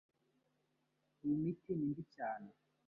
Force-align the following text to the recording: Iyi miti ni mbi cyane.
Iyi 1.23 1.35
miti 1.43 1.71
ni 1.73 1.85
mbi 1.91 2.03
cyane. 2.15 2.49